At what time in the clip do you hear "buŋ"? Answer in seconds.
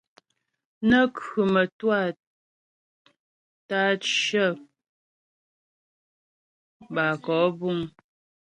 7.59-7.79